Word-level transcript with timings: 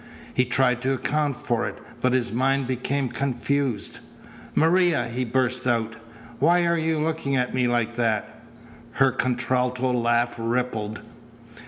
He 0.33 0.45
tried 0.45 0.81
to 0.81 0.93
account 0.95 1.35
for 1.35 1.67
it, 1.67 1.77
but 2.01 2.13
his 2.13 2.33
mind 2.33 2.65
became 2.65 3.07
confused. 3.07 3.99
"Maria!" 4.55 5.07
he 5.07 5.23
burst 5.25 5.67
out. 5.67 5.95
"Why 6.39 6.65
are 6.65 6.75
you 6.75 6.99
looking 6.99 7.37
at 7.37 7.53
me 7.53 7.67
like 7.67 7.97
that?" 7.97 8.39
Her 8.93 9.11
contralto 9.11 9.91
laugh 9.93 10.37
rippled. 10.39 11.03